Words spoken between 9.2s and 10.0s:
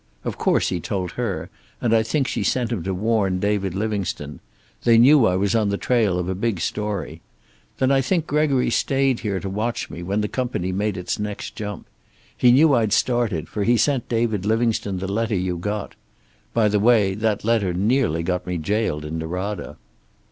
to watch